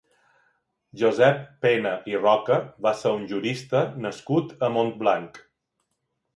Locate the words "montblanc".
4.81-5.43